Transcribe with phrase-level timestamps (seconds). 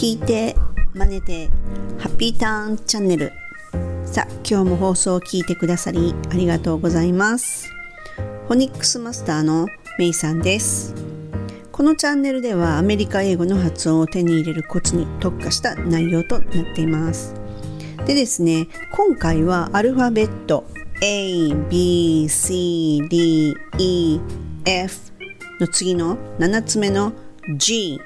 [0.00, 0.56] 聞いて
[0.94, 1.48] 真似て
[1.98, 3.32] ハッピーターンチャンネル。
[4.06, 7.68] さあ今日も放送を聞いてくださりありがとうございます。
[8.46, 9.66] フォニックスマスターの
[9.98, 10.94] メイさんです。
[11.70, 17.34] このチャンネルではアメリカ英語の発音を手に入れるコツに特化した内容となっています。
[18.06, 20.64] でですね今回はアルファベット
[21.02, 24.18] A, B, C, D, E,
[24.64, 25.12] F
[25.60, 27.12] の次の7つ目の
[27.56, 28.00] G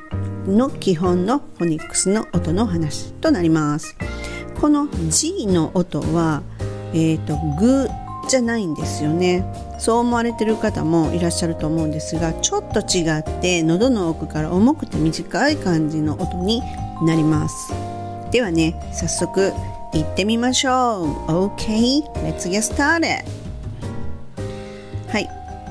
[0.46, 3.96] の基本のフォニックスの音の話となります。
[4.60, 6.42] この G の音は
[6.92, 7.88] え、ー、とグ
[8.28, 9.44] じゃないんですよね。
[9.78, 16.62] そう思われてる方もいらっしゃると思うんですがちょっと違って喉の奥から重くて短い感じの音に
[17.02, 17.72] なります。
[18.30, 19.52] ではね早速
[19.92, 21.48] 行ってみましょう。
[21.48, 23.24] OK let's get started.
[25.08, 25.28] はい。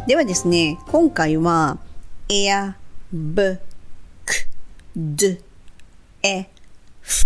[0.08, 1.80] ではですね今回は
[2.30, 2.74] air
[3.14, 3.73] b k
[4.96, 5.40] d
[6.22, 6.46] e
[7.02, 7.26] f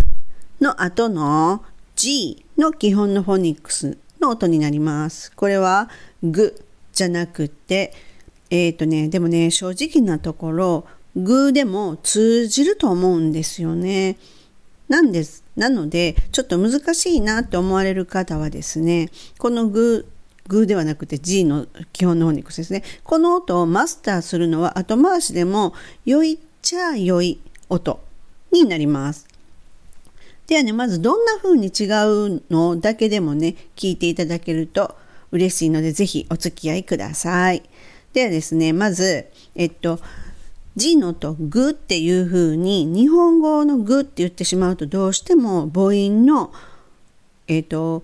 [0.61, 1.65] の後の
[1.97, 5.33] g の基本のフォニックスの音になります。
[5.33, 5.89] これは
[6.23, 7.93] グじゃなくて、
[8.49, 10.85] えっ、ー、とね、でもね、正直なところ、
[11.17, 14.17] グでも通じると思うんですよね。
[14.87, 15.43] なんです。
[15.57, 20.07] なので、ちょっと難しいなって思われる方はですね、このグ
[20.47, 22.83] グーではなくて G の基本のフォニックスですね。
[23.03, 25.73] この音をマスターするのは後回しでも
[26.05, 27.99] 良いっちゃ良い音
[28.51, 29.27] になります。
[30.47, 31.83] ではね、まずどんな風に違
[32.37, 34.95] うのだけでもね、聞いていただけると
[35.31, 37.63] 嬉しいので、ぜひお付き合いください。
[38.13, 39.99] ではですね、まず、えっと、
[40.77, 46.53] G の音、グっていう風に、日本語のグって言ってしまうとどうしても母音の、
[47.47, 48.03] えっと、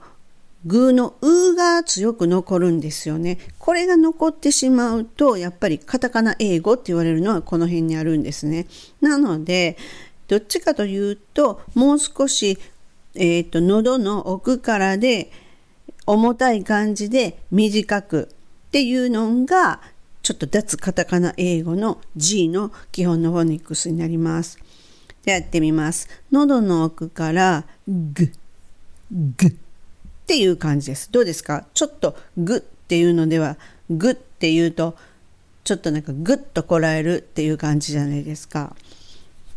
[0.66, 3.38] グーのうが強く残るんですよね。
[3.60, 8.68] これが残ってしまうと、やっぱりカタカナ英語って言われるのはこの辺にあるんですね。
[9.02, 9.78] なので、
[10.28, 12.58] どっちかというと、もう少し、
[13.16, 15.32] えっ、ー、と、喉の奥からで
[16.06, 18.30] 重たい感じで短く
[18.68, 19.82] っていうのが、
[20.22, 24.58] ちょっと脱カタカナ英語の G の基本のフォニックスになります。
[25.26, 26.08] でやってみます。
[26.32, 28.32] 喉の奥からグ、
[29.12, 29.56] グ
[30.24, 31.12] っていう感じです。
[31.12, 31.66] どうですか？
[31.74, 33.58] ちょっとグっていうのでは、
[33.90, 34.96] グっていうと、
[35.64, 38.76] ちょっとなんかグッとこらえるっていう感じじゃないですか。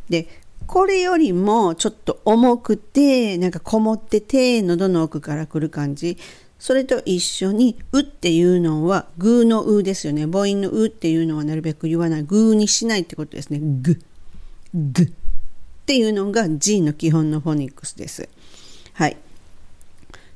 [0.08, 0.28] で、
[0.66, 6.16] これよりもちょっと重くて、なんかこもってて、喉の奥から来る感じ。
[6.58, 10.26] それと一緒に、うっていうのは、グーのうですよね。
[10.26, 12.22] 母音のうっていうのはなるべく言わない。
[12.22, 13.60] グーにしないってことですね。
[13.60, 14.00] グ、
[14.74, 15.12] グっ
[15.86, 18.28] ていうのが G の基本のフォニックスです。
[18.94, 19.16] はい。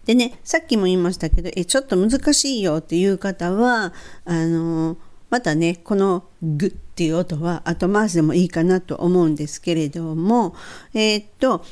[0.07, 3.93] でね、さっきも言いましたけど、え、ちょっと難しいよっていう方は、
[4.25, 4.97] あの、
[5.29, 10.55] またね、このグっていう音は後回しでもいいかなと思うんですけれども、
[10.95, 11.65] えー、っと、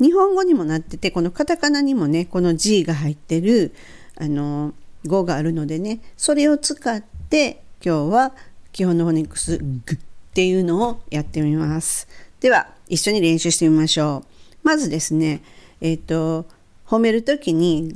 [0.00, 3.72] 日本語にもなってて、このカタカナにもね、この G が入ってる、
[4.16, 4.74] あの、
[5.06, 8.32] 語があるのでね、それを使って今日は
[8.72, 9.98] 基本のフォニックスグっ
[10.34, 12.08] ていうのをやってみます。
[12.40, 14.66] では、一緒に練習してみましょう。
[14.66, 15.42] まずですね、
[15.80, 16.46] えっ、と、
[16.88, 17.94] 褒めるときに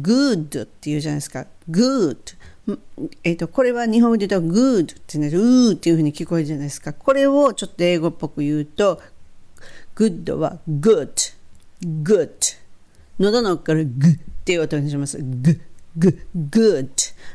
[0.00, 1.46] good って言うじゃないですか。
[1.68, 2.16] good。
[3.24, 6.92] えっ、と、これは日本語で言うと good ってね、うーっていうふうに聞こえるじゃないですか。
[6.92, 9.00] これをちょっと英語っぽく言うと、
[9.96, 11.34] good は good,
[11.82, 12.30] good。
[13.18, 15.60] 喉の奥からグっていう音にしますグ。
[15.98, 16.18] G
[16.50, 16.88] good.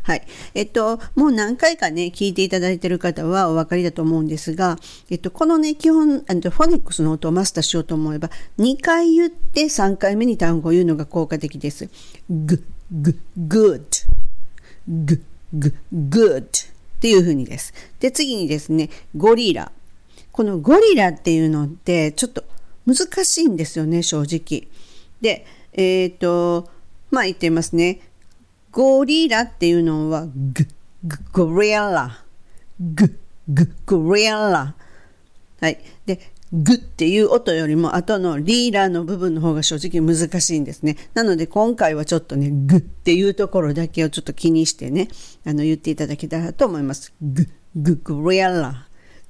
[0.03, 0.24] はい。
[0.53, 4.78] えっと、もう何回かね、聞いていただいている方はお分かりだと思うんですが、
[5.09, 11.90] えっと、このね、基本、あのフォニックスの音をマスターしようと思えば、2回言って3回目に単語を言うのが効果的です。
[12.29, 13.81] g, g, good,
[14.88, 15.22] g,
[15.53, 16.50] g, good っ
[17.00, 17.74] ていう風にです。
[18.00, 19.72] で、次にですね、ゴリラ。
[20.31, 22.44] このゴリラっていうのってちょっと
[22.88, 24.68] 難しいんですよね、正直。
[25.22, 26.69] で、えっ、と、
[27.12, 28.00] まあ言ってますね。
[28.73, 30.67] ゴリラっていうのはグ、
[31.03, 32.19] グ、ゴリラ。
[32.79, 34.75] グ、グ、ゴリラ。
[35.61, 35.79] はい。
[36.07, 40.98] で、グっていう音よりも後のリーラーの部分の方が正直難しいんですね。
[41.13, 45.07] なので今回はちょっとね、グっていうところだけをちょっと気にしてね、
[45.45, 47.13] あの言っていただけたらと思います。
[47.21, 48.88] グ、グ、ゴリラ。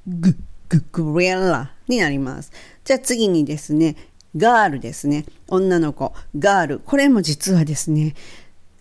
[0.08, 0.38] グ、
[0.70, 2.54] グ、ゴリラになります。
[2.86, 3.98] じゃあ次にですね、
[4.36, 5.26] ガールですね。
[5.48, 6.14] 女の子。
[6.38, 6.80] ガール。
[6.80, 8.16] これも実はですね、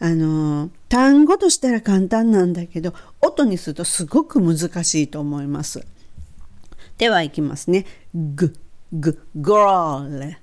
[0.04, 5.87] あの単語としたら簡単なんだけど音にするとすごく難しいと思います。
[6.99, 7.87] ではいきますね。
[8.12, 8.52] グ、
[8.93, 10.38] グ、グローレ。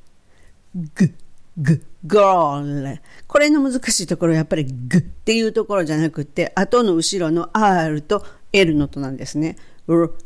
[0.73, 1.13] グ、
[1.57, 3.01] グ、グローレ。
[3.27, 9.57] これの難しいところはやっぱりグっていうところじゃなくて後の後ろの R と L の音なんですね。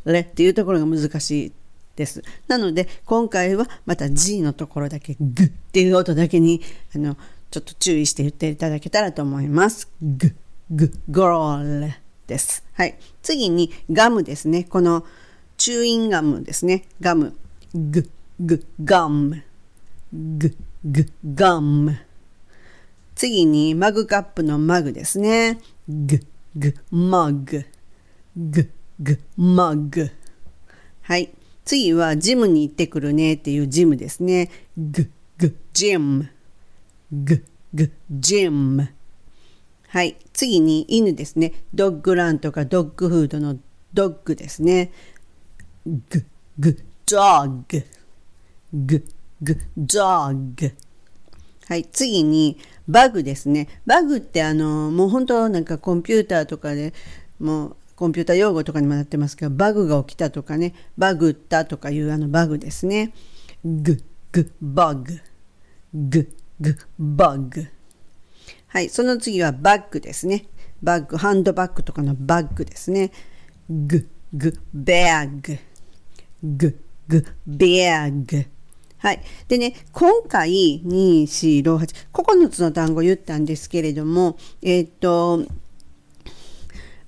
[0.05, 1.51] レっていうところが難しい
[1.95, 2.23] です。
[2.47, 6.61] なので、今回はまた G のところだけグっていう音だけに、
[6.95, 7.17] あの、
[7.53, 9.87] ちょっと注意して言っていただけたらと思います。
[10.01, 10.35] グ、
[10.71, 11.93] グ、ゴール
[12.25, 12.65] です。
[12.73, 12.97] はい。
[13.21, 14.63] 次にガムですね。
[14.63, 15.05] この
[15.55, 16.85] チューインガムですね。
[16.99, 17.37] ガム。
[17.75, 18.09] グ、
[18.39, 19.43] グ、ガム。
[20.11, 21.95] グ、グ、ガム。
[23.13, 25.59] 次にマグカップのマグですね。
[25.87, 26.21] グ、
[26.55, 27.67] グ、マグ。
[28.35, 28.67] グ、
[28.99, 30.09] グ、マグ。
[31.03, 31.29] はい。
[31.65, 34.49] 次はジムに行ってくるねっていうジムですね。
[34.75, 35.07] グ、
[35.37, 36.32] グ、ジム。
[37.13, 37.45] グ、
[37.75, 38.89] グ、ジム。
[39.87, 40.17] はい。
[40.33, 41.53] 次に犬ですね。
[41.71, 43.57] ドッグランとかドッグフードの
[43.93, 44.91] ドッグですね。
[45.85, 46.25] グ、
[46.57, 47.85] グ、ドッグ。
[48.73, 49.05] グ、
[49.43, 50.71] グ、ドッグ。
[51.67, 51.85] はい。
[51.85, 52.57] 次に
[52.87, 53.67] バグですね。
[53.85, 56.93] バグってあの、もう本当なんかコンピューターとかで
[57.39, 63.13] もうコンピューター用語とかにもなってますけど、バグが起きたとかね、バグったとかいうあのバグですね。
[63.63, 64.01] グ、
[64.31, 65.19] グ、バグ。
[65.93, 66.27] グ、
[66.59, 67.67] グ、バグ。
[68.67, 70.45] はい、その次はバッグですね。
[70.81, 73.11] バッグ、ハンドバッグとかのバッグですね。
[73.69, 75.57] グ、グ、ベアグ。
[76.43, 78.45] グ、グ、ベアグ。
[78.97, 79.21] はい。
[79.47, 85.45] でね、今回、2、4、6、8、9つの単語言ったんですけれども、えっ、ー、と、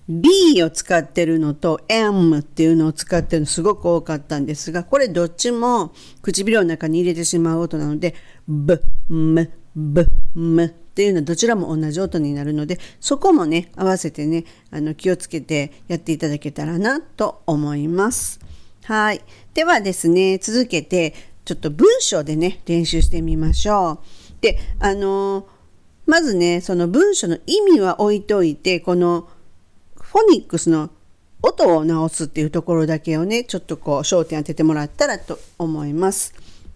[0.08, 8.14] B を使ってるのと M っていうのを使ってるのすごく多かったんですが、これどっちも唇の中に入れてしまう音なので、
[8.48, 8.80] B、
[9.10, 10.06] M、B、
[10.36, 18.40] M っていうのはどちらも同じ音になるので、そこもね、合わせてね、あの気をつけてやっていただけたらなと思います。
[18.84, 19.22] はい。
[19.56, 21.16] ではですね、続けて
[21.46, 24.00] ちょっと文章でね、練習してみましょう。
[24.42, 25.48] で、あの、
[26.06, 29.28] まずね、その文章の意味は置いといて、この
[30.16, 30.92] フォニックスの
[31.42, 36.34] 音を直すっていうところだけをね、ちょっとこう焦点当ててもらったらと思います。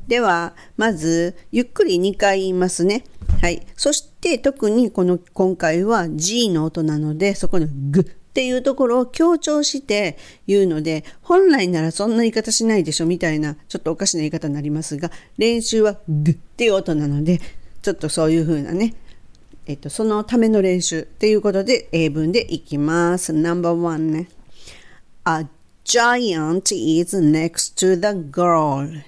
[0.09, 3.05] では、まず、ゆっくり2回言いますね。
[3.41, 3.65] はい。
[3.77, 17.39] そして特にこの今回は G の音なので、そこのグっていうところを強調して言うので、本来ならそんな言い方しないでしょみたいな、ちょっとおかしな言い方になりますが、練習はグっていう音なので、
[17.83, 18.95] ちょっとそういう風なね、
[19.68, 23.32] えっと、そのための練習っていうことで英文でいきます。
[23.32, 24.28] No.1 ね。
[25.24, 25.46] A
[25.84, 29.02] giant is next to the girl.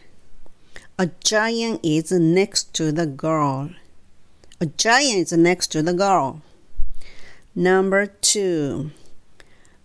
[0.98, 3.70] A giant is next to the girl.
[4.60, 6.40] A giant is next to the girl.
[7.54, 8.92] Number two.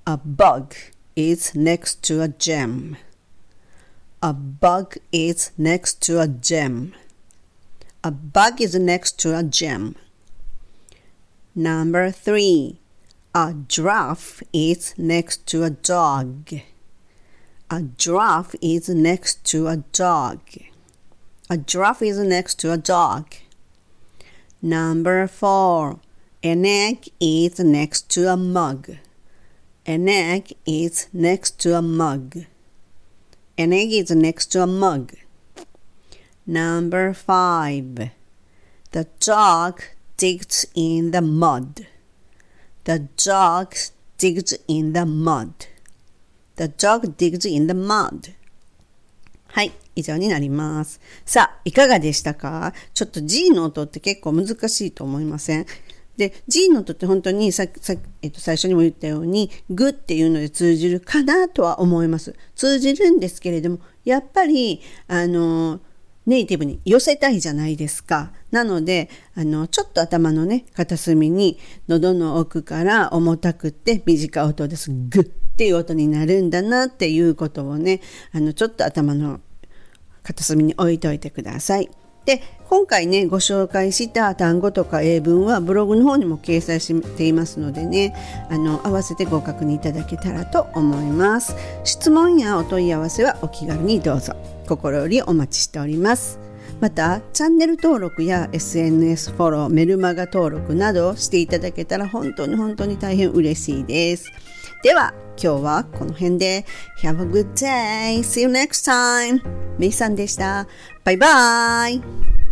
[0.06, 0.74] A bug
[1.18, 2.96] is next to a gem.
[4.24, 6.94] A bug is next to a gem.
[8.04, 9.96] A bug is next to a gem.
[11.59, 12.81] Number three.
[13.35, 16.53] A giraffe is next to a dog.
[17.71, 20.41] A giraffe is next to a dog.
[21.49, 23.37] A giraffe is next to a dog.
[24.61, 26.01] Number four.
[26.43, 28.91] An egg is next to a mug.
[29.87, 32.37] An egg is next to a mug.
[33.57, 35.15] An egg is next to a mug.
[36.47, 38.11] Number five.
[38.93, 39.83] The dog
[40.17, 41.87] digs in the mud.
[42.85, 43.69] The dog
[44.19, 45.51] digs in the mud.
[46.57, 48.33] The dog digs in the mud.
[49.49, 49.73] はい。
[49.95, 51.01] 以上になります。
[51.25, 52.75] さあ、いかがでしたか？
[52.93, 55.67] ちょっと G の音って結構難しいと思いません？
[56.19, 62.35] で、G の音って本当にささ、えっと、最初にも言ったように、グっていうので通じるかなとは思います。
[62.55, 65.81] 通じるんですけれども、やっぱり、あの、
[66.27, 68.33] ネイティブに寄せたいじゃないですか。
[68.57, 71.59] なので、あの、ちょっと頭のね、片隅に、
[71.89, 74.91] 喉の奥から重たくて短い音です。
[74.91, 78.01] グッっていう音になるんだなっていうことをね、
[78.33, 79.41] あの、ちょっと頭の
[80.23, 81.91] 片隅に置いといてください。
[82.25, 88.17] で今回ねご紹介した単語とか英文はブログの方にも掲載していますのでね
[88.51, 94.35] あの合わせてご確認いただけたらと思います質問やお問い合わせはお気軽にどうぞ
[94.67, 96.46] 心よりお待ちしております
[96.81, 104.31] またチャンネル登録や SNS フォローメルマガ登録などしていただけたら本当に本当に大変嬉しいです
[104.83, 106.65] では今日はこの辺で
[107.03, 108.19] Have a good day!
[108.21, 109.41] See you next time!
[109.79, 110.67] メイさんでした。
[111.05, 112.46] バイバイ